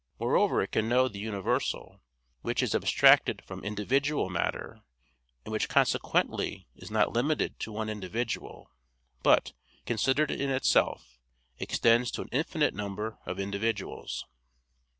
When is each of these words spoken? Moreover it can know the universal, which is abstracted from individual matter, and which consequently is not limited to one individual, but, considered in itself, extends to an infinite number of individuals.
Moreover 0.19 0.63
it 0.63 0.71
can 0.71 0.89
know 0.89 1.07
the 1.07 1.19
universal, 1.19 2.01
which 2.41 2.63
is 2.63 2.73
abstracted 2.73 3.43
from 3.45 3.63
individual 3.63 4.31
matter, 4.31 4.81
and 5.45 5.51
which 5.51 5.69
consequently 5.69 6.67
is 6.75 6.89
not 6.89 7.13
limited 7.13 7.59
to 7.59 7.71
one 7.71 7.87
individual, 7.87 8.71
but, 9.21 9.53
considered 9.85 10.31
in 10.31 10.49
itself, 10.49 11.19
extends 11.59 12.09
to 12.13 12.23
an 12.23 12.29
infinite 12.31 12.73
number 12.73 13.19
of 13.27 13.39
individuals. 13.39 14.25